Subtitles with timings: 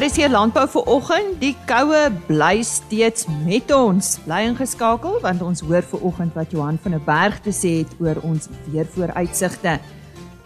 [0.00, 1.34] RC Landbou vir oggend.
[1.42, 4.14] Die koue bly steeds met ons.
[4.24, 7.92] Bly ingeskakel want ons hoor vir oggend wat Johan van der Berg te sê het
[8.00, 9.74] oor ons weervooruitsigte.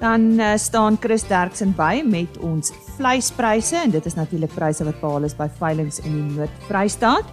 [0.00, 4.98] Dan uh, staan Chris Derksen by met ons vleispryse en dit is natuurlik pryse wat
[4.98, 7.30] behaal is by veilinge in die Noord-Vrystaat.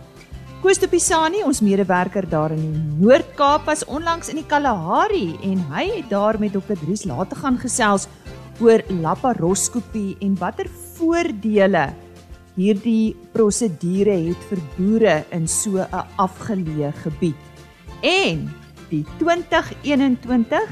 [0.61, 5.65] Koos de Pisani, ons medewerker daar in die Noord-Kaap was onlangs in die Kalahari en
[5.73, 6.77] hy het daar met Dr.
[6.85, 8.05] Dries laat te gaan gesels
[8.61, 11.89] oor laparoskopie en watter voordele
[12.57, 17.41] hierdie prosedure het vir boere in so 'n afgeleë gebied.
[18.01, 18.49] En
[18.89, 20.69] die 2021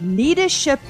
[0.00, 0.80] Leadership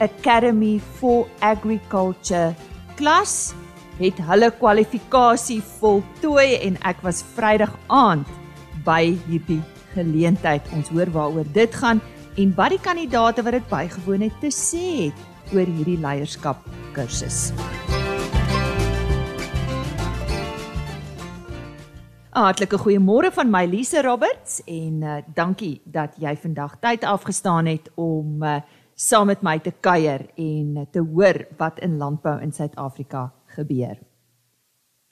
[0.00, 2.54] Academy for Agriculture
[2.96, 3.54] klas
[3.98, 8.26] het hulle kwalifikasie voltooi en ek was Vrydag aand
[8.84, 9.62] by hierdie
[9.94, 10.66] geleentheid.
[10.72, 12.00] Ons hoor waaroor dit gaan
[12.36, 16.64] en wat die kandidate wat dit bygewoon het te sê het oor hierdie leierskap
[16.96, 17.52] kursus.
[22.32, 27.90] Hartlike goeiemôre van my Lise Roberts en uh, dankie dat jy vandag tyd afgestaan het
[28.00, 28.62] om uh,
[28.96, 34.00] saam met my te kuier en uh, te hoor wat in landbou in Suid-Afrika gebeur.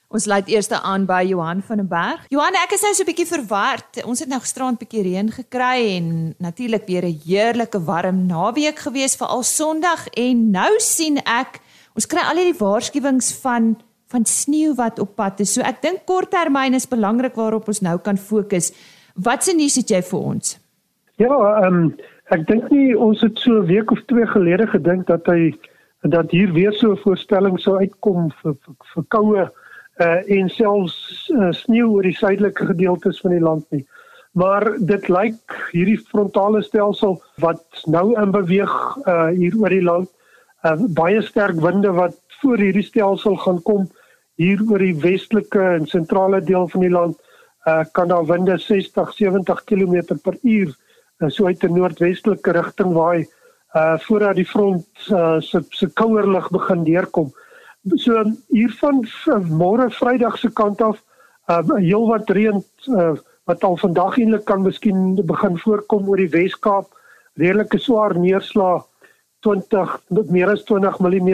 [0.08, 2.24] Ons lei eers aan by Johan van der Berg.
[2.32, 4.00] Johan, ek is nou so 'n bietjie verward.
[4.08, 8.78] Ons het nou gisterand 'n bietjie reën gekry en natuurlik weer 'n heerlike warm naweek
[8.78, 11.60] gewees vir al Sondag en nou sien ek
[11.94, 13.76] ons kry al hierdie waarskuwings van
[14.10, 15.54] van sneeu wat op pad is.
[15.54, 18.72] So ek dink korttermyn is belangrik waarop ons nou kan fokus.
[19.14, 20.56] Wat se nuus het jy vir ons?
[21.22, 21.92] Ja, ehm um,
[22.30, 25.50] ek dink nie ons het so 'n week of twee gelede gedink dat hy
[26.02, 29.50] dat hier weer so 'n voorstelling sou uitkom vir vir, vir koue
[30.00, 33.86] uh, en selfs uh, sneeu oor die suidelike gedeeltes van die land nie.
[34.32, 38.74] Maar dit lyk hierdie frontale stelsel wat nou in beweeg
[39.06, 40.08] uh, hier oor die land,
[40.62, 43.88] uh, baie sterk winde wat voor hierdie stelsel gaan kom
[44.40, 47.18] hier oor die westelike en sentrale deel van die land,
[47.68, 50.70] uh, kan daar winde 60, 70 km per uur
[51.20, 53.26] uh, so uit 'n noordwestelike rigting waai
[53.76, 57.28] uh voordat die front uh, se se kouer lug begin deurkom.
[57.94, 59.04] So hiervan
[59.46, 60.98] môre Vrydag se kant af,
[61.48, 63.14] uh heel wat reën uh
[63.44, 66.86] wat al vandag eintlik kan miskien begin voorkom oor die Wes-Kaap,
[67.34, 68.86] redelike swaar neerslag
[69.42, 71.30] 20 meer as 20 mm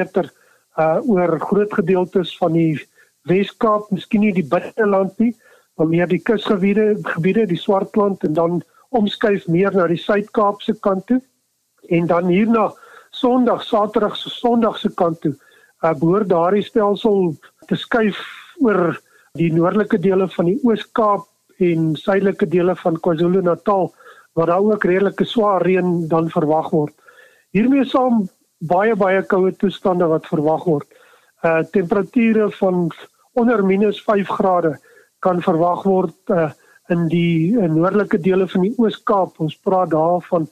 [0.78, 2.76] uh oor groot gedeeltes van die
[3.26, 5.32] Wes-Kaap, miskien nie die binneland nie,
[5.76, 8.60] maar meer die kusgebiede, gebiede, die Swartland en dan
[8.96, 11.20] omskuif meer na die Suid-Kaapse kant toe
[11.92, 12.70] en dan hierna
[13.16, 17.34] Sondag, Saterdag se Sondag se kant toe uh, behoort daardie stelsel
[17.68, 18.18] te skuif
[18.64, 18.96] oor
[19.36, 21.26] die noordelike dele van die Oos-Kaap
[21.64, 23.90] en suidelike dele van KwaZulu-Natal
[24.36, 26.92] waar daar ook redelike swaar reën dan verwag word.
[27.56, 28.26] Hiermee saam
[28.60, 30.88] baie baie koue toestande wat verwag word.
[31.44, 32.90] Uh temperature van
[33.36, 34.78] onder -5 grade
[35.18, 36.50] kan verwag word uh
[36.88, 39.40] in die uh, noordelike dele van die Oos-Kaap.
[39.42, 40.44] Ons praat daar van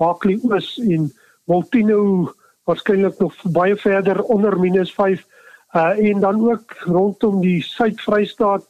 [0.00, 1.10] Bakley Oos en
[1.44, 2.32] Multino
[2.64, 5.20] waarskynlik nog baie verder onder minus 5
[5.76, 8.66] uh en dan ook rondom die Suid-Vrystaat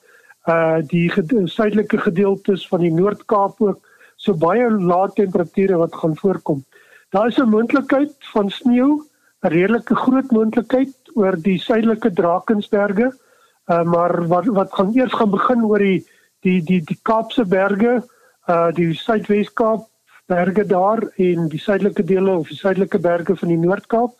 [0.50, 3.80] uh die gede suidelike gedeeltes van die Noord-Kaap ook
[4.16, 6.64] so baie lae temperature wat gaan voorkom.
[7.10, 8.98] Daar is 'n moontlikheid van sneeu,
[9.42, 13.14] 'n redelike groot moontlikheid oor die suidelike Drakensberge.
[13.14, 13.20] Uh
[13.66, 16.06] maar wat wat gaan eers gaan begin oor die
[16.42, 18.02] die die die Kaapse berge,
[18.48, 19.86] uh die Suidwes-Kaap
[20.26, 24.14] berge daar en die suidelike dele of die suidelike berge van die Noord-Kaap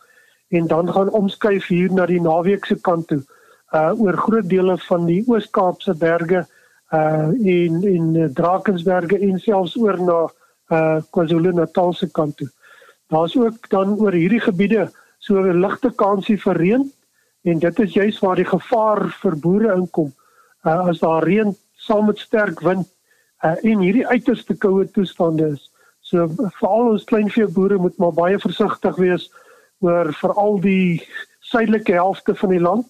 [0.53, 3.21] en dan gaan omskuif hier na die naweekse kant toe
[3.73, 6.45] uh oor groot dele van die Oos-Kaapse berge
[6.93, 10.19] uh en en Drakensberge en selfs oor na
[10.71, 12.49] uh KwaZulu-Natal se kant toe.
[13.07, 16.91] Daar's ook dan oor hierdie gebiede so 'n ligte kansie vir reën
[17.43, 20.13] en dit is juis waar die gevaar vir boere inkom.
[20.63, 22.87] Uh as daar reën saam met sterk wind
[23.43, 25.69] uh en hierdie uiterste koue toestande is
[26.03, 26.27] So
[26.59, 29.29] veral ons kleinvee boere moet maar baie versigtig wees
[29.83, 31.01] oor veral die
[31.51, 32.89] suidelike helfte van die land.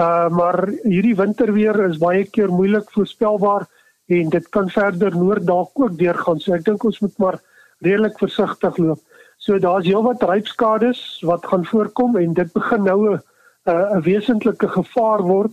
[0.00, 3.66] Uh maar hierdie winterweer is baie keer moeilik voorspelbaar
[4.10, 6.40] en dit kan verder noord dalk ook deurgaan.
[6.40, 7.40] So ek dink ons moet maar
[7.80, 9.00] redelik versigtig loop.
[9.40, 13.22] So daar's heelwat rypskades wat gaan voorkom en dit begin nou 'n
[13.70, 15.52] 'n wesentlike gevaar word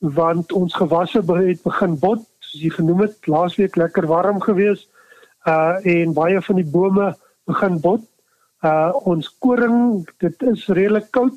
[0.00, 4.88] want ons gewasse het begin bot, soos jy genoem het, laasweek lekker warm geweest
[5.46, 7.14] uh en baie van die bome
[7.46, 8.02] begin bot.
[8.62, 11.34] Uh ons koring, dit is redelik koud.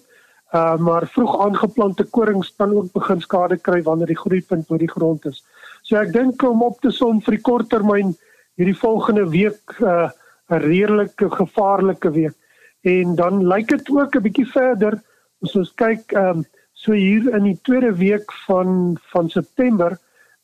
[0.53, 4.89] Uh maar vroeg aangeplante koring kan ook begin skade kry wanneer die groeipunt oor die
[4.89, 5.43] grond is.
[5.83, 8.15] So ek dink om op te som vir die korttermyn
[8.57, 10.09] hierdie volgende week uh
[10.49, 12.35] 'n redelike gevaarlike week.
[12.81, 15.01] En dan lyk dit ook 'n bietjie verder
[15.43, 16.45] as ons kyk um
[16.79, 19.97] So hier in die tweede week van van September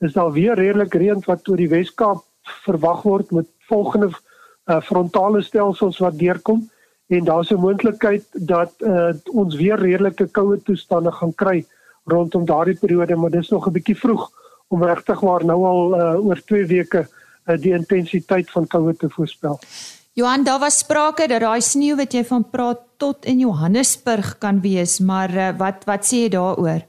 [0.03, 2.23] is daar weer redelik reën wat oor die Wes-Kaap
[2.65, 6.65] verwag word met volgende uh, frontale stelsels wat deurkom
[7.07, 11.65] en daar's 'n moontlikheid dat uh, ons weer redelike koue toestande gaan kry
[12.03, 14.29] rondom daardie periode, maar dis nog 'n bietjie vroeg
[14.67, 17.07] om regtig waar nou al uh, oor 2 weke
[17.47, 19.59] uh, die intensiteit van koue te voorspel.
[20.15, 24.61] Johan, daar was sprake dat daai sneeu wat jy van praat tot in Johannesburg kan
[24.63, 26.85] wees, maar uh, wat wat sê jy daaroor?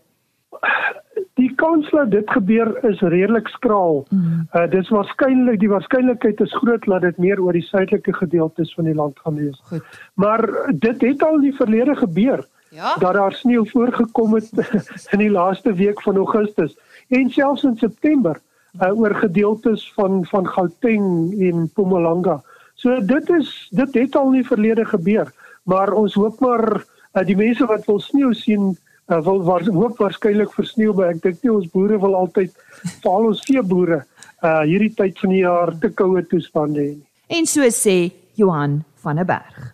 [1.35, 4.05] Die kans dat dit gebeur is redelik skraal.
[4.15, 4.47] Mm.
[4.55, 8.93] Uh dis waarskynlik die waarskynlikheid is groot dat dit meer oor die suidelike gedeeltes van
[8.93, 9.59] die land gaan wees.
[9.73, 10.01] Goed.
[10.15, 10.47] Maar
[10.87, 12.47] dit het al in die verlede gebeur.
[12.71, 12.95] Ja.
[13.03, 14.55] Dat daar sneeu voorgekom het
[15.15, 16.79] in die laaste week van Augustus
[17.09, 18.39] en selfs in September
[18.79, 22.45] uh, oor gedeeltes van van Gauteng en Mpumalanga.
[22.77, 25.33] So dit is dit het al in die verlede gebeur,
[25.65, 28.75] maar ons hoop maar uh, die mense wat wil sneeu sien
[29.09, 32.53] uh, wil waar, hoop waarskynlik vir sneeu, maar ek dink nie ons boere wil altyd
[33.01, 34.03] veral ons veeboere
[34.45, 37.07] uh hierdie tyd van die jaar te koue toestande hê nie.
[37.33, 39.73] En so sê Johan van der Berg.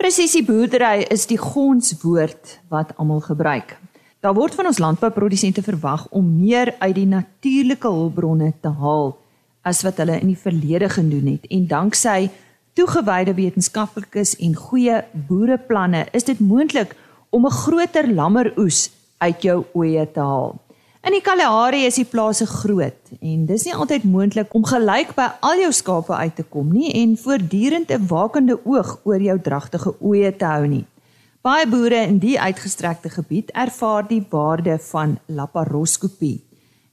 [0.00, 3.76] Presisie boerdery is die gonswoord wat almal gebruik.
[4.20, 9.14] Daar word van ons landbouprodusente verwag om meer uit die natuurlike hulpbronne te haal
[9.62, 12.30] as wat hulle in die verlede gedoen het en danksy
[12.78, 16.96] toegewyde wetenskaplikes en goeie boereplanne is dit moontlik
[17.30, 20.58] om 'n groter lammeroes uit jou oeye te haal.
[21.00, 25.28] In die Kalahari is die plase groot en dis nie altyd moontlik om gelyk by
[25.40, 29.94] al jou skape uit te kom nie en voortdurend 'n wakende oog oor jou dragtige
[30.02, 30.84] oeye te hou nie.
[31.40, 36.49] Baie boere in die uitgestrekte gebied ervaar die waarde van laparoskopie.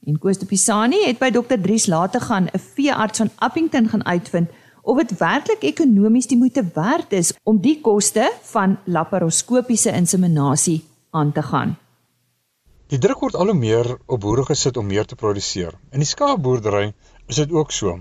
[0.07, 1.57] En Koos de Pisani het by Dr.
[1.59, 4.49] Dries later gaan 'n veearts van Appington gaan uitvind
[4.81, 11.31] of dit werklik ekonomies die moeite werd is om die koste van laparoskopiese inseminasie aan
[11.31, 11.77] te gaan.
[12.87, 15.73] Die druk word al hoe meer op boere gesit om meer te produseer.
[15.91, 16.93] In die skaapboerdery
[17.27, 17.99] is dit ook so.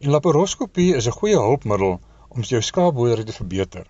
[0.00, 3.86] En laparoskopie is 'n goeie hulpmiddel om jou skaapboerdery te verbeter.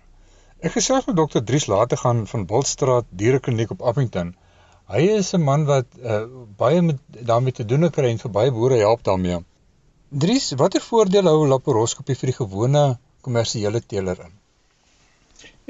[0.59, 4.35] Ek gesels met dokter Dries later gaan van Bultstraat Dierekliniek op Appington.
[4.93, 6.25] Hy is 'n man wat uh,
[6.57, 6.99] baie met
[7.29, 9.39] daarmee te doen kry en vir baie boere help daarmee.
[10.23, 12.83] Dries, watter voordele hou laparoskopie vir die gewone
[13.25, 14.33] kommersiële teeler in?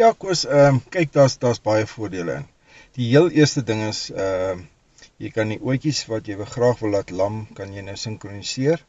[0.01, 2.47] Ja, koes, ehm um, kyk, daar's daar's baie voordele in.
[2.97, 4.65] Die heel eerste ding is ehm uh,
[5.23, 8.83] jy kan die ootjies wat jy graag wil laat lam, kan jy nou sinkroniseer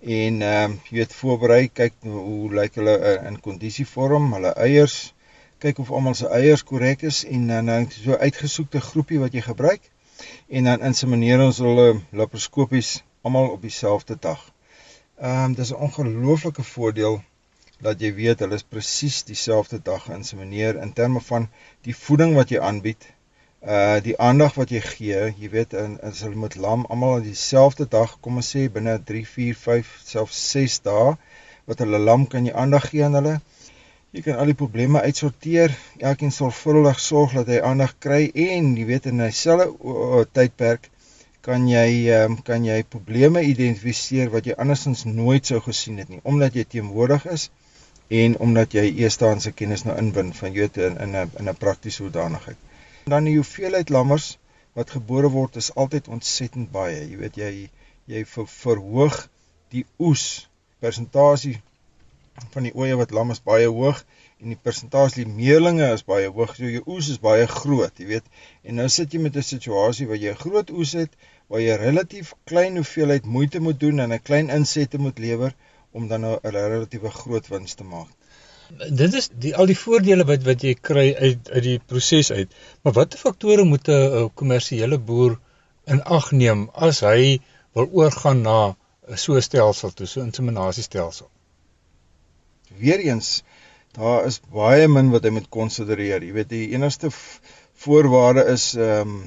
[0.00, 5.12] en ehm uh, jy weet voorberei kyk hoe lyk hulle uh, in kondisievorm, hulle eiers,
[5.62, 9.42] kyk of almal se eiers korrek is en dan dan so uitgesoekte groepie wat jy
[9.46, 9.90] gebruik
[10.48, 11.88] en dan insemineer ons hulle
[12.20, 12.92] laparoskopies
[13.22, 14.40] almal op dieselfde dag.
[15.20, 17.20] Ehm um, dis 'n ongelooflike voordeel
[17.86, 21.48] dat jy weet hulle is presies dieselfde dag insemineer in terme van
[21.88, 23.06] die voeding wat jy aanbied,
[23.76, 27.24] uh die aandag wat jy gee, jy weet in as hulle met lam almal op
[27.28, 31.16] dieselfde dag, kom ons sê binne 3, 4, 5, selfs 6 dae
[31.68, 33.34] wat hulle lam kan jy aandag gee aan hulle.
[34.10, 35.74] Jy kan al die probleme uitsorteer.
[36.02, 40.88] Elkeen sorgvuldig sorg dat hy aandag kry en jy weet in dieselfde tydperk
[41.46, 46.18] kan jy um, kan jy probleme identifiseer wat jy andersins nooit sou gesien het nie
[46.32, 47.46] omdat jy teenwoordig is
[48.22, 52.02] en omdat jy eerstehandse kennis nou inwin van weet in in 'n in 'n praktiese
[52.02, 52.58] hoedanigheid.
[53.06, 54.28] Dan die hoeveelheid lammers
[54.74, 57.00] wat gebore word is altyd ontsettend baie.
[57.10, 57.70] Jy weet jy
[58.06, 59.28] jy ver, verhoog
[59.70, 60.48] die oes
[60.82, 61.60] persentasie
[62.54, 63.98] van die ooe wat lam is baie hoog
[64.40, 66.54] en die persentasie meerlinge is baie hoog.
[66.56, 68.30] So jou oes is baie groot, jy weet.
[68.64, 71.12] En nou sit jy met 'n situasie waar jy 'n groot oes het
[71.48, 75.54] waar jy relatief klein hoeveelheid moeite moet doen en 'n klein insette moet lewer
[75.92, 78.08] om dan nou 'n relatiewe groot wins te maak.
[79.02, 82.50] Dit is die al die voordele wat wat jy kry uit uit die proses uit.
[82.82, 85.38] Maar watter faktore moet 'n kommersiële boer
[85.86, 87.40] in ag neem as hy
[87.74, 88.76] wil oorgaan na
[89.16, 91.28] so 'n stelsel toe, so 'n inseminasiestelsel?
[92.78, 93.42] Weer eens
[93.92, 96.22] daar is baie min wat hy moet konsidereer.
[96.22, 97.10] Jy weet die enigste
[97.84, 99.20] voorwaarde is ehm um,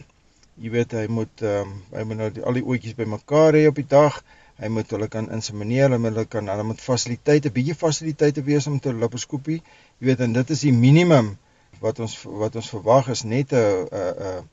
[0.62, 3.68] jy weet hy moet ehm um, hy moet nou die, al die ootjies bymekaar hê
[3.68, 4.22] op die dag.
[4.62, 8.94] Hy moet hulle kan insemineer, hulle kan hulle moet fasiliteite, bietjie fasiliteite wees om te
[8.94, 9.64] laparoskopie.
[10.00, 11.34] Jy weet en dit is die minimum
[11.82, 14.44] wat ons wat ons verwag is net 'n 'n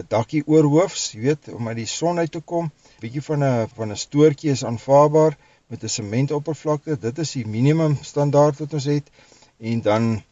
[0.00, 2.72] 'n dakkie oor hoofs, jy weet, om uit die son uit te kom.
[3.00, 5.36] Bietjie van 'n van 'n stoortjie is aanvaarbaar
[5.70, 6.98] met 'n sementoppervlakte.
[6.98, 9.10] Dit is die minimum standaard wat ons het
[9.58, 10.22] en dan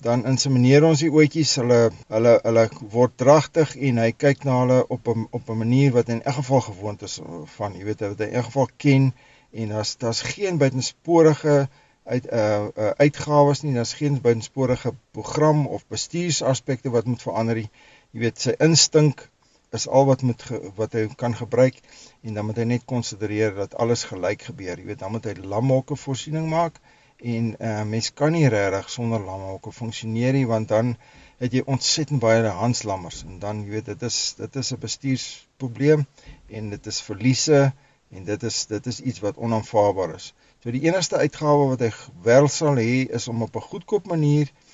[0.00, 1.54] dan insemineer ons die ootjies.
[1.58, 5.92] Hulle hulle hulle word dragtig en hy kyk na hulle op 'n op 'n manier
[5.92, 7.20] wat in elk geval gewoond is
[7.56, 9.14] van, jy weet, wat hy in elk geval ken
[9.50, 11.68] en daar's daar's geen buitensporige
[12.04, 17.54] uit 'n uh, uh, uitgawes nie, daar's geen buitensporige program of bestuursaspekte wat moet verander
[17.54, 17.70] nie.
[18.10, 19.28] Jy weet sy instink
[19.70, 21.80] is al wat moet ge, wat hy kan gebruik
[22.22, 24.78] en dan moet hy net konsentreer dat alles gelyk gebeur.
[24.78, 26.80] Jy weet, dan moet hy lamhokke voorsiening maak
[27.18, 30.94] en uh, mens kan nie regtig sonder lamhokke funksioneer nie want dan
[31.42, 36.06] het jy ontsettend baie handslammers en dan jy weet dit is dit is 'n bestuursprobleem
[36.48, 37.72] en dit is verliese
[38.10, 40.32] en dit is dit is iets wat onaanvaarbaar is.
[40.62, 44.46] So die enigste uitgawe wat hy wel sal hê is om op 'n goedkoop manier
[44.46, 44.67] uh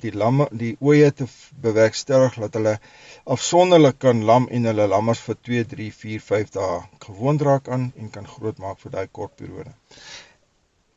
[0.00, 1.26] die lamme die oeye te
[1.60, 2.78] bewerkstellig dat hulle
[3.24, 7.90] afsonderlik kan lam en hulle lammers vir 2, 3, 4, 5 dae gewoond raak aan
[7.96, 9.74] en kan grootmaak vir daai kort periode.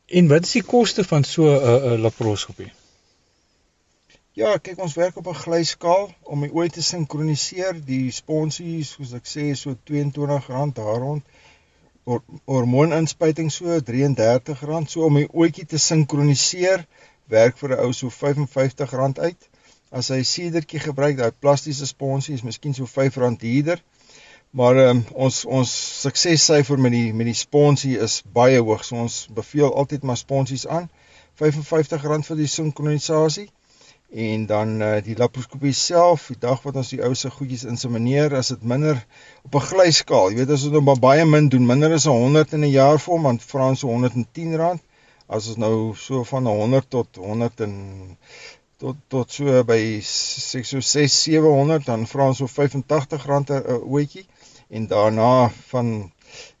[0.08, 2.70] En wat is die koste van so 'n uh, uh, laparoskopie?
[4.34, 7.76] Ja, kyk ons werk op 'n glyskaal om die ooi te sinkroniseer.
[7.86, 11.22] Die sponsies, soos ek sê, so R22 daar rond.
[12.04, 14.88] Or hormooninspuiting so R33.
[14.88, 16.82] So om die ooitjie te sinkroniseer,
[17.28, 19.48] werk vir 'n ou so R55 uit.
[19.90, 23.82] As hy siedertjie gebruik, daai plastiese sponsie is miskien so R5 duurder.
[24.50, 25.70] Maar um, ons ons
[26.02, 28.84] suksessyfer met die met die sponsie is baie hoog.
[28.84, 30.88] So ons beveel altyd maar sponsies aan.
[31.40, 33.48] R55 vir die sinkronisasie
[34.14, 38.36] en dan uh, die laparoskopie self, die dag wat ons die ou se goedjies insemineer,
[38.38, 39.00] as dit minder
[39.42, 42.64] op 'n glyskaal, jy weet as ons nou baie min doen, minder as 100 in
[42.64, 44.78] 'n jaar vir hom, dan vra ons so R110.
[45.26, 47.74] As ons nou so van 100 tot 100 en
[48.82, 54.26] tot tot so by sê so 6 700 dan vra ons so R85 'n ootjie
[54.68, 56.12] en daarna van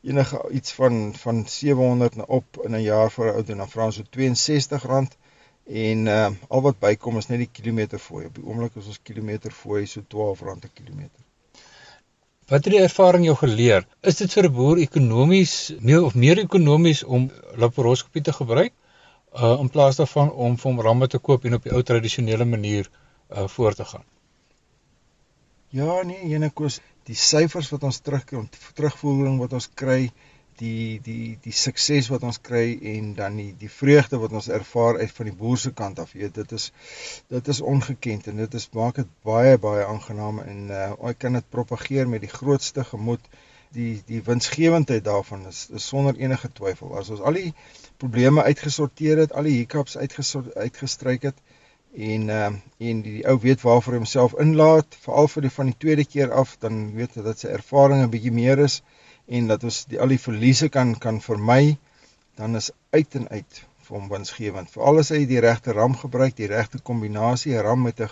[0.02, 3.84] enige iets van van 700 op in 'n jaar vir 'n ou doen dan vra
[3.90, 5.18] ons so R62
[5.64, 8.26] En uh al wat bykom is net die kilometer fooi.
[8.26, 11.23] Op die oomblik is ons kilometer fooi so R12 per kilometer.
[12.44, 13.86] Wat het die ervaring jou geleer?
[14.04, 18.72] Is dit vir 'n boer ekonomies meer of meer ekonomies om laparoskopie te gebruik
[19.34, 22.44] uh in plaas daarvan om vir hom ramme te koop en op die ou tradisionele
[22.44, 22.90] manier
[23.30, 24.04] uh voort te gaan?
[25.68, 28.24] Ja, nee, ene kos die syfers wat ons terug
[28.74, 30.12] terugvoering wat ons kry
[30.58, 35.00] die die die sukses wat ons kry en dan die die vreugde wat ons ervaar
[35.00, 36.12] uit van die boer se kant af.
[36.14, 36.70] Jy weet, dit is
[37.32, 41.40] dit is ongekend en dit is maak dit baie baie aangenaam en uh, ek kan
[41.40, 43.24] dit propageer met die grootste gemoed.
[43.74, 46.94] Die die winsgewendheid daarvan is, is sonder enige twyfel.
[46.98, 47.50] As ons al die
[47.98, 51.40] probleme uitgesorteer het, al die hiccups uitgestryk het
[51.94, 52.46] en uh,
[52.78, 56.04] en die, die ou weet waarvoor hy homself inlaat, veral vir die van die tweede
[56.06, 58.82] keer af, dan weet hy dat sy ervaring 'n bietjie meer is
[59.26, 61.76] en dat ons die al die verliese kan kan vermy,
[62.36, 64.70] dan is uit en uit vir hom winsgewend.
[64.72, 68.10] Veral as hy die regte ram gebruik, die regte kombinasie, 'n ram met 'n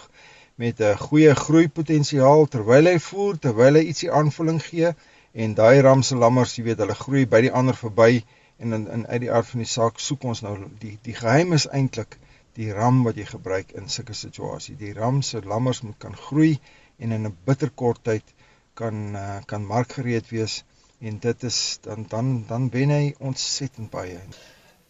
[0.56, 4.94] met 'n goeie groeipotensiaal terwyl hy voer, terwyl hy ietsie aanvulling gee
[5.32, 8.24] en daai ram se lammers, jy weet, hulle groei by die ander verby
[8.58, 11.52] en in in uit die aard van die saak soek ons nou die die geheim
[11.52, 12.18] is eintlik
[12.58, 14.76] die ram wat jy gebruik in sulke situasie.
[14.76, 16.58] Die ram se lammers moet kan groei
[16.98, 18.34] en in 'n bitterkort tyd
[18.74, 20.64] kan uh, kan markgereed wees
[21.02, 24.20] en dit is dan dan dan wen hy ontsettend baie.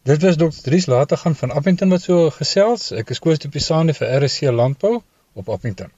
[0.03, 0.63] Dit was Dr.
[0.63, 2.91] Dries later gaan van Appington wat so gesels.
[2.91, 5.01] Ek is Koos de Pisani vir RC Landbou
[5.33, 5.93] op Appington.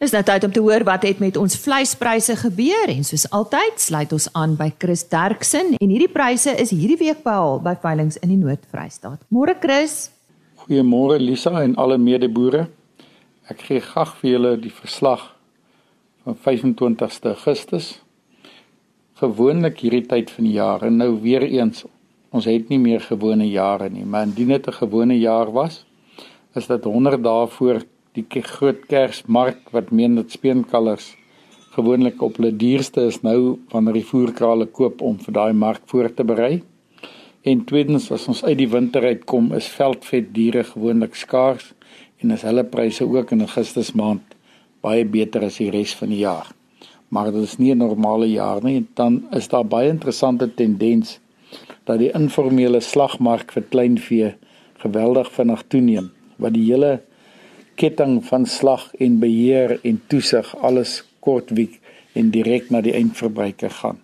[0.00, 3.80] Is nou tyd om te hoor wat het met ons vleispryse gebeur en soos altyd
[3.80, 8.20] sluit ons aan by Chris Derksen en hierdie pryse is hierdie week behaal by veilinge
[8.22, 9.26] in die Noord-Vrystaat.
[9.28, 10.10] Môre Chris.
[10.62, 12.68] Goeiemôre Lisa en alle medeboere.
[13.50, 15.26] Ek gee graag vir julle die verslag
[16.24, 17.96] van 25ste Augustus
[19.20, 21.84] gewoonlik hierdie tyd van die jaar en nou weer eens
[22.30, 25.84] ons het nie meer gewone jare nie maar indien dit 'n gewone jaar was
[26.54, 27.82] is dit 100 dae voor
[28.14, 31.14] die groot Kersmark wat meen dat speenkalvers
[31.76, 36.10] gewoonlik op hulle duurste is nou wanneer die voerkrale koop om vir daai mark voor
[36.14, 36.62] te berei.
[37.46, 41.72] En tweedens as ons uit die winter uitkom is veldvet diere gewoonlik skaars
[42.20, 44.38] en is hulle pryse ook in Augustus maand
[44.84, 46.50] baie beter as die res van die jaar
[47.10, 48.86] maar dit is nie 'n normale jaar nie.
[48.94, 51.18] Dan is daar baie interessante tendens
[51.84, 54.34] dat die informele slagmark vir kleinvee
[54.78, 57.02] geweldig vinnig toeneem, wat die hele
[57.74, 61.80] ketting van slag en beheer en toesig alles kortwiek
[62.12, 63.98] en direk na die eindverbruiker gaan.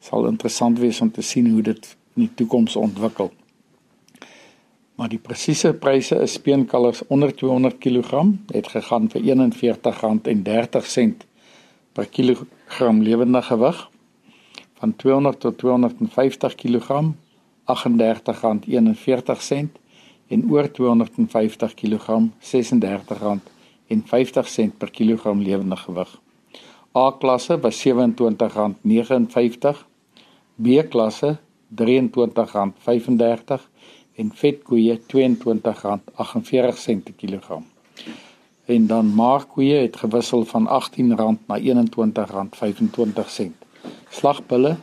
[0.00, 3.30] Sal interessant wees om te sien hoe dit in die toekoms ontwikkel.
[4.94, 11.27] Maar die presiese pryse is speenkalvers onder 200 kg het gegaan vir R41.30
[11.98, 13.90] per kilogram lewende gewig
[14.78, 17.10] van 200 tot 250 kg
[17.74, 19.66] R38.41
[20.28, 22.42] en oor 250 kg R36.50
[24.78, 26.20] per kilogram lewende gewig.
[26.94, 27.94] A klasse was R27.59,
[30.54, 31.38] B klasse
[31.74, 33.60] R23.35
[34.14, 35.06] en vetkoeie R22.48
[37.02, 37.64] per kilogram.
[38.68, 41.04] En dan maarkoeie het gewissel van R18
[41.46, 41.64] na R21.25.
[44.08, 44.82] Slagbulle R24.44.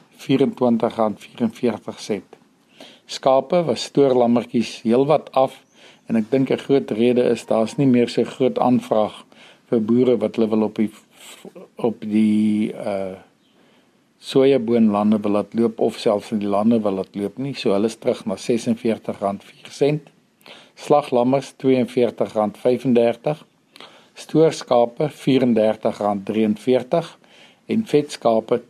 [3.06, 5.64] Skape was stoorlammetjies heelwat af
[6.06, 9.26] en ek dink 'n groot rede is daar's nie meer so groot aanvraag
[9.70, 10.92] vir boere wat hulle wil op die
[11.76, 13.16] op die uh
[14.26, 17.54] sojaboonlande wil laat loop of selfs in die lande wil laat loop nie.
[17.54, 20.00] So hulle is terug na R46.4.
[20.74, 23.46] Slaglammers R42.35.
[24.16, 27.18] Stoorskape R34.43
[27.66, 28.66] en vetskape R32.14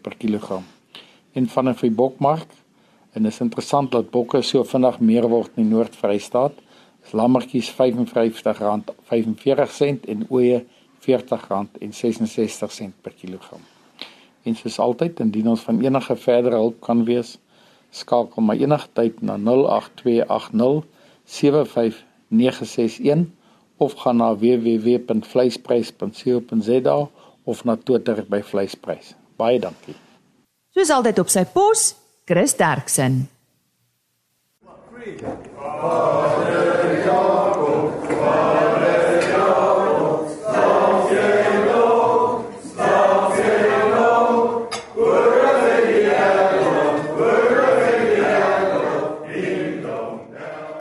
[0.00, 0.64] per kilogram.
[1.32, 2.46] En van 'n bokmark
[3.12, 6.52] en is interessant dat bokke so vinnig meer word in die Noord-Vrystaat.
[7.10, 7.78] Lammetjies R55.45
[10.08, 10.64] en ooe
[11.00, 11.06] R40.66
[13.00, 13.60] per kilogram.
[14.42, 17.38] En soos altyd, indien ons van enige verdere hulp kan wees,
[17.90, 20.84] skakel my enige tyd na 08280
[21.24, 23.26] 75961
[23.82, 26.96] of gaan na www.vleisprys.co.za
[27.44, 29.14] of na Twitter by vleisprys.
[29.36, 29.94] Baie dankie.
[30.72, 33.28] Soos altyd op sy pos, Chris Derksen.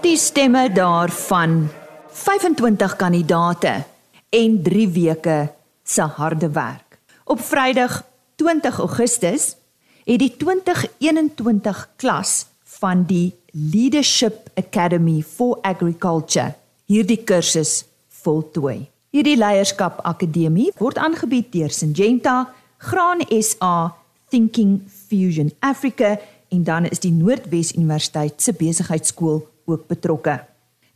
[0.02, 1.81] Die stemme daarvan
[2.32, 3.84] 25 kandidate
[4.30, 5.52] en 3 weke
[5.84, 7.00] se harde werk.
[7.26, 8.04] Op Vrydag
[8.36, 9.56] 20 Augustus
[10.04, 16.54] het die 2021 klas van die Leadership Academy for Agriculture
[16.86, 17.84] hierdie kursus
[18.24, 18.88] voltooi.
[19.12, 23.92] Hierdie leierskap akademie word aangebied deur Syngenta, Graan SA,
[24.30, 26.16] Thinking Fusion Africa
[26.48, 30.40] en dan is die Noordwes Universiteit se besigheidskool ook betrokke.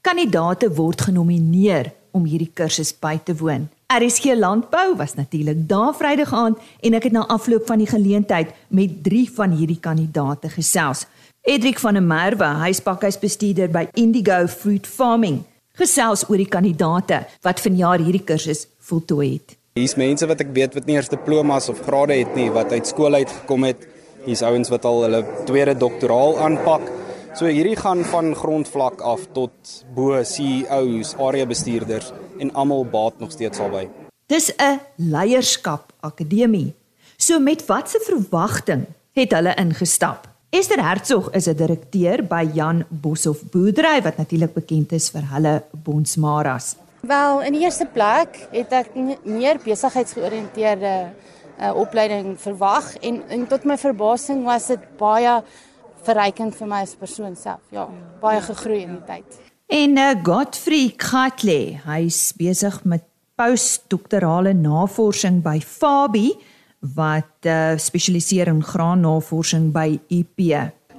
[0.05, 3.63] Kandidate word genomineer om hierdie kursus by te woon.
[3.89, 8.51] RSG Landbou was natuurlik daar Vrydag aand en ek het na afloop van die geleentheid
[8.69, 11.07] met 3 van hierdie kandidate gesels.
[11.41, 15.39] Edric van der Merwe, huispakhuisbestuurder by Indigo Fruit Farming,
[15.73, 19.55] gesels oor die kandidate wat vanjaar hierdie kursus voltooi het.
[19.73, 22.93] Hier's mense wat ek weet wat nie eers diplomas of grade het nie, wat uit
[22.93, 23.89] skool uit gekom het.
[24.29, 26.93] Hier's ouens wat al hulle tweede doktoraal aanpak.
[27.35, 33.33] So hierdie gaan van grondvlak af tot bo CEOs, area bestuurders en almal baat nog
[33.35, 33.89] steeds albei.
[34.31, 36.73] Dis 'n leierskap akademie.
[37.17, 40.29] So met watse verwagting het hulle ingestap?
[40.49, 45.63] Esther Hertzog is 'n direkteur by Jan Boshoff Boerdery wat natuurlik bekend is vir hulle
[45.83, 46.75] bonsmaras.
[47.01, 48.89] Wel, in die eerste plek het ek
[49.23, 51.11] meer besigheidsgeoriënteerde
[51.59, 55.43] uh, opleiding verwag en, en tot my verbasing was dit baie
[56.05, 57.61] verrykend vir my as persoon self.
[57.73, 57.87] Ja,
[58.21, 59.41] baie gegroei in die tyd.
[59.73, 66.29] En uh, Godfrey Katle, hy's besig met postdoktorale navorsing by Fabi
[66.95, 70.39] wat uh, spesialiseer in graannavorsing by UP.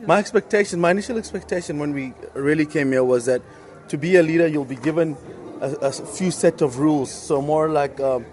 [0.06, 3.42] My expectation, my initial expectation when we really came here was that
[3.88, 5.16] to be a leader you'll be given
[5.60, 8.26] a, a few set of rules, so more like um,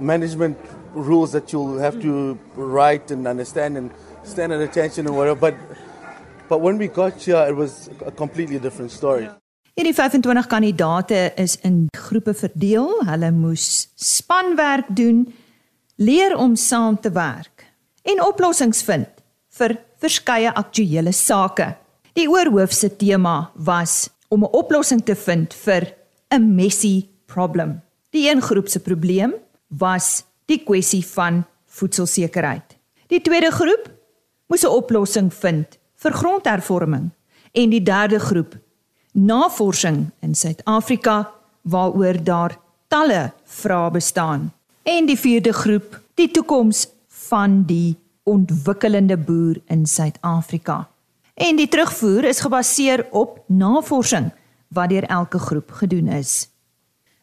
[0.00, 0.56] management
[0.94, 3.90] rules that you'll have to write and understand and
[4.22, 5.54] stand at attention and whatever but
[6.48, 9.28] But when we got here, it was a completely different story.
[9.76, 12.88] Hierdie 25 kandidate is in groepe verdeel.
[13.06, 15.26] Hulle moes spanwerk doen,
[15.96, 17.66] leer om saam te werk
[18.08, 19.06] en oplossings vind
[19.58, 21.74] vir verskeie aktuelle sake.
[22.16, 25.94] Die oorhoofse tema was om 'n oplossing te vind vir
[26.30, 27.80] 'n messy problem.
[28.10, 29.34] Die een groep se probleem
[29.68, 32.76] was die kwessie van voedselsekerheid.
[33.08, 33.90] Die tweede groep
[34.48, 37.10] moes 'n oplossing vind vir grondhervorming
[37.52, 38.54] en die derde groep
[39.12, 41.30] navorsing in Suid-Afrika
[41.62, 42.58] waaroor daar
[42.88, 44.52] talle vrae bestaan.
[44.82, 46.86] En die vierde groep die toekoms
[47.28, 50.88] van die ontwikkelende boer in Suid-Afrika.
[51.34, 54.30] En die terugvoer is gebaseer op navorsing
[54.74, 56.48] wat deur elke groep gedoen is.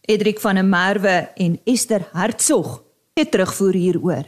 [0.02, 2.84] Edric van der Merwe en Esther Hertzog
[3.14, 4.26] het terugvoer hieroor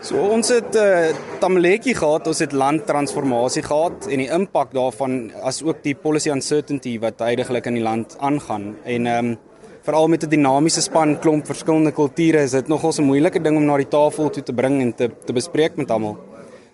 [0.00, 4.72] So ons het 'n uh, eh, tamaletjie gehad, ons het landtransformasie gehad en die impak
[4.72, 9.38] daarvan as ook die policy uncertainty wat heidaglik in die land aangaan en ehm um,
[9.82, 13.64] veral met 'n dinamiese span klomp verskillende kulture is dit nogals 'n moeilike ding om
[13.64, 16.16] na die tafel toe te bring en te te bespreek met almal.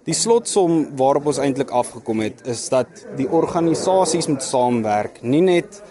[0.04, 2.86] Die slotsom waarop ons eintlik afgekom het is dat
[3.16, 5.82] die organisasies moet saamwerk, nie net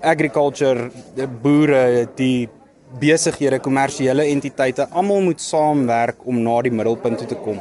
[0.00, 2.48] agriculture die boere die
[2.98, 7.60] besighede, kommersiële entiteite, almal moet saamwerk om na die middelpunt toe te kom.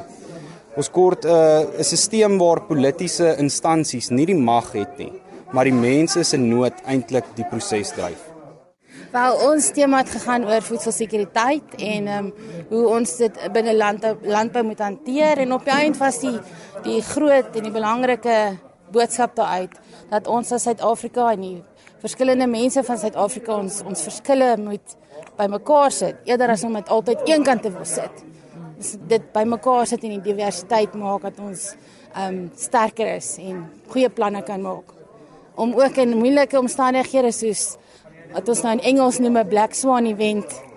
[0.78, 5.14] Ons kort 'n uh, 'n stelsel waar politieke instansies nie die mag het nie,
[5.52, 8.30] maar die mense se nood eintlik die proses dryf.
[9.12, 12.34] Wel ons tema het gegaan oor voedselsekuriteit en ehm um,
[12.70, 16.40] hoe ons dit binne landbou landbou moet hanteer en op die eind was die
[16.84, 18.58] die groot en die belangrike
[18.92, 19.74] boodskap daaruit
[20.10, 21.64] dat ons as Suid-Afrika en die
[22.02, 24.96] verskillende mense van Suid-Afrika ons ons verskille moet
[25.40, 28.24] bymekaar sit eerder as om dit altyd een kant te wil sit.
[28.78, 31.74] Dus dit bymekaar sit en die diversiteit maak dat ons
[32.10, 34.96] ehm um, sterker is en goeie planne kan maak.
[35.56, 37.76] Om ook in moeilike omstandighede soos
[38.34, 40.70] wat ons nou in Engels noem 'n black swan event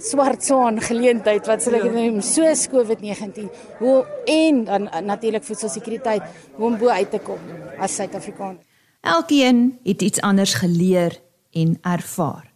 [0.00, 3.50] swart swan geleentheid wat sê ek noem soos COVID-19
[3.80, 3.96] hoe
[4.32, 6.22] en dan natuurlik voedselsekuriteit
[6.56, 7.38] hoe om bo uit te kom
[7.78, 8.62] as Suid-Afrikaner.
[9.00, 11.20] Elkeen het iets anders geleer
[11.52, 12.55] en ervaar.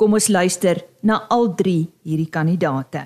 [0.00, 3.02] Kom ons luister na al drie hierdie kandidate.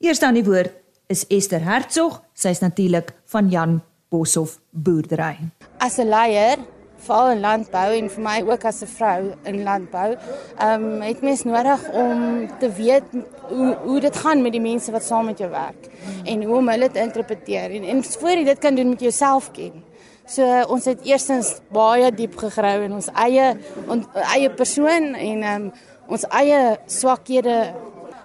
[0.00, 0.72] Eers aan die woord
[1.12, 3.74] is Esther Hertzog, sy's natuurlik van Jan
[4.08, 5.50] Boshoff boerdery.
[5.84, 6.56] As 'n leier
[7.04, 10.16] veral in landbou en vir my ook as 'n vrou in landbou,
[10.58, 13.04] ehm um, het mens nodig om te weet
[13.48, 15.90] hoe hoe dit gaan met die mense wat saam met jou werk
[16.24, 19.50] en hoe om hulle te interpreteer en en voor jy dit kan doen met jouself
[19.50, 19.84] ken.
[20.28, 23.56] So ons het eerstens baie diep gegrou in ons eie
[23.88, 25.72] ons eie persoon en ehm um,
[26.08, 27.56] ons eie swakhede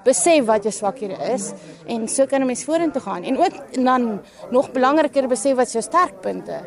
[0.03, 1.51] besef wat jou swakhede is
[1.87, 5.71] en so kan 'n mens vorentoe gaan en ook en dan nog belangriker besef wat
[5.71, 6.59] jou sterkpunte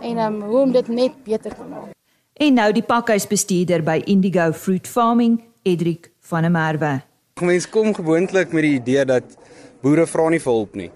[0.00, 1.90] en um, hoe om dit net beter te maak.
[2.32, 7.02] En nou die pakhuisbestuurder by Indigo Fruit Farming, Edric van der Merwe.
[7.40, 9.24] Mense kom gewoonlik met die idee dat
[9.82, 10.90] boere vra nie vir hulp nie.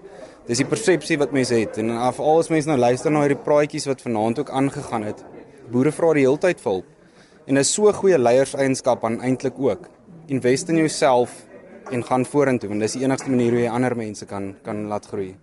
[0.47, 3.85] Dis die persepsie wat mense het en af alles mense nou luister na hierdie praatjies
[3.85, 5.23] wat vanaand ook aangegaan het.
[5.71, 6.96] Boere vra die hele tyd vir hulp.
[7.47, 9.89] En dis so goeie leierseienskap aan eintlik ook.
[10.27, 11.45] Invest in jouself
[11.91, 15.05] en gaan vorentoe want dis die enigste manier hoe jy ander mense kan kan laat
[15.07, 15.37] groei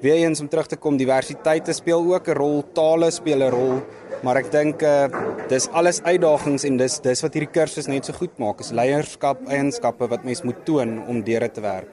[0.00, 3.82] weer eens om terug te kom, diversiteit speel ook 'n rol, tale speel 'n rol,
[4.22, 5.08] maar ek dink uh,
[5.48, 9.38] dis alles uitdagings en dis dis wat hierdie kursus net so goed maak, is leierskap
[9.48, 11.88] eienskappe wat mens moet toon om deur te werk.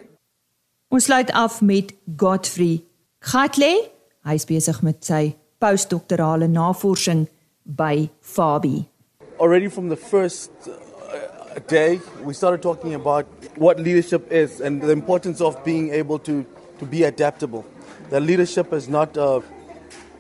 [0.90, 2.84] Ons sluit af met Godfrey
[3.20, 3.92] Gatley.
[4.24, 7.28] Hy is besig met sy postdoktorale navorsing
[7.64, 8.97] by Fabi.
[9.40, 14.92] Already from the first uh, day we started talking about what leadership is and the
[14.92, 16.46] importance of being able to
[16.80, 17.66] to be adaptable.
[18.10, 19.44] The leadership is not a,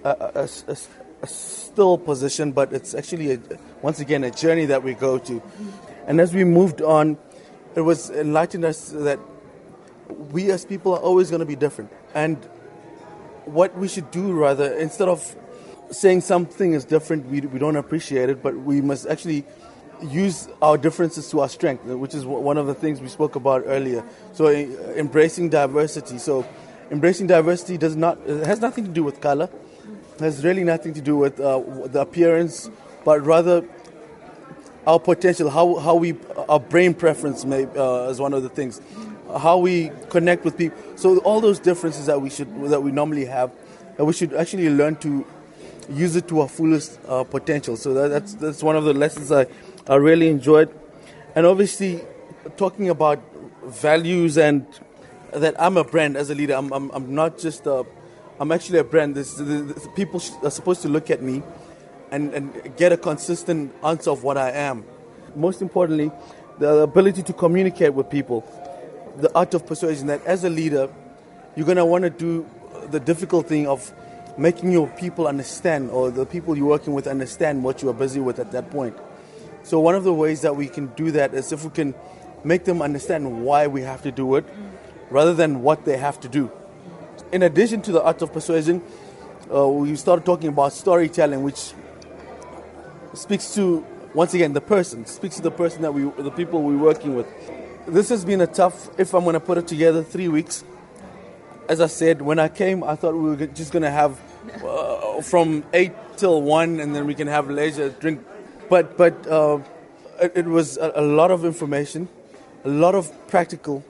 [0.03, 3.39] a, a, a, still position, but it's actually,
[3.81, 5.41] once again, a journey that we go to.
[6.05, 7.17] And as we moved on,
[7.75, 9.19] it was enlightened us that
[10.31, 11.91] we as people are always going to be different.
[12.13, 12.37] And
[13.45, 15.35] what we should do, rather, instead of
[15.91, 19.45] saying something is different, we, we don't appreciate it, but we must actually
[20.01, 23.63] use our differences to our strength, which is one of the things we spoke about
[23.65, 24.03] earlier.
[24.33, 26.17] So, embracing diversity.
[26.17, 26.45] So,
[26.91, 29.49] embracing diversity does not has nothing to do with color,
[30.19, 32.69] has really nothing to do with uh, the appearance,
[33.03, 33.65] but rather
[34.85, 36.15] our potential, how how we
[36.47, 38.81] our brain preference may uh, is one of the things,
[39.37, 40.77] how we connect with people.
[40.95, 43.51] So all those differences that we should that we normally have,
[43.97, 45.25] that we should actually learn to
[45.89, 47.77] use it to our fullest uh, potential.
[47.77, 49.47] So that, that's that's one of the lessons I
[49.87, 50.69] I really enjoyed,
[51.35, 52.01] and obviously
[52.55, 53.19] talking about
[53.63, 54.65] values and
[55.33, 56.53] that I'm a brand as a leader.
[56.53, 57.85] I'm, I'm, I'm not just a,
[58.39, 59.15] I'm actually a brand.
[59.15, 61.43] This, this, people are supposed to look at me
[62.11, 64.85] and, and get a consistent answer of what I am.
[65.35, 66.11] Most importantly,
[66.59, 68.45] the ability to communicate with people,
[69.17, 70.07] the art of persuasion.
[70.07, 70.89] That as a leader,
[71.55, 72.47] you're going to want to do
[72.89, 73.91] the difficult thing of
[74.37, 78.19] making your people understand or the people you're working with understand what you are busy
[78.19, 78.95] with at that point.
[79.63, 81.95] So, one of the ways that we can do that is if we can
[82.43, 84.45] make them understand why we have to do it
[85.09, 86.51] rather than what they have to do.
[87.31, 88.81] In addition to the art of persuasion,
[89.53, 91.73] uh, we started talking about storytelling, which
[93.13, 96.77] speaks to once again the person, speaks to the person that we, the people we're
[96.77, 97.27] working with.
[97.87, 100.63] This has been a tough, if I'm going to put it together, three weeks.
[101.69, 104.19] As I said, when I came, I thought we were just going to have
[104.63, 108.25] uh, from eight till one, and then we can have leisure drink.
[108.69, 109.59] But but uh,
[110.21, 112.09] it, it, was a, a lot of information,
[112.65, 113.83] a lot of practical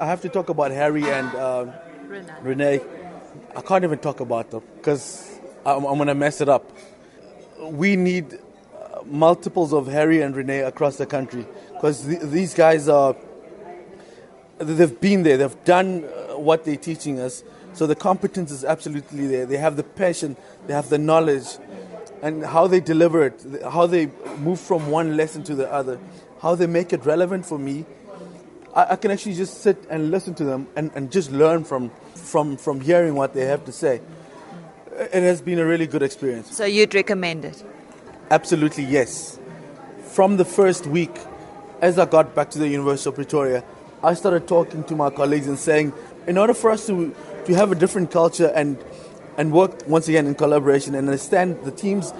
[0.00, 1.66] I have to talk about Harry and uh,
[2.06, 2.32] Renee.
[2.42, 2.80] Renee.
[3.54, 6.70] I can't even talk about them because I'm, I'm going to mess it up.
[7.60, 12.88] We need uh, multiples of Harry and Renee across the country because th- these guys
[12.88, 13.16] are.
[14.58, 15.36] They've been there.
[15.36, 17.44] They've done uh, what they're teaching us.
[17.76, 19.46] So the competence is absolutely there.
[19.46, 20.36] They have the passion.
[20.66, 21.46] They have the knowledge,
[22.22, 26.00] and how they deliver it, how they move from one lesson to the other,
[26.42, 27.84] how they make it relevant for me
[28.76, 31.90] I, I, can actually just sit and listen to them and, and just learn from,
[32.14, 34.02] from, from hearing what they have to say.
[34.92, 36.54] It has been a really good experience.
[36.54, 37.64] So you'd recommend it?
[38.30, 39.38] Absolutely, yes.
[40.02, 41.16] From the first week,
[41.80, 43.64] as I got back to the University of Pretoria,
[44.02, 45.94] I started talking to my colleagues and saying,
[46.26, 47.14] in order for us to
[47.46, 48.76] to have a different culture and
[49.36, 52.12] and work once again in collaboration and understand the teams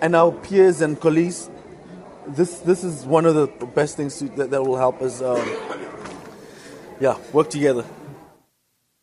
[0.00, 1.48] and our peers and colleagues,
[2.26, 5.22] this this is one of the best things to, that that will help us.
[5.22, 5.40] Um,
[7.00, 7.84] yeah, work together.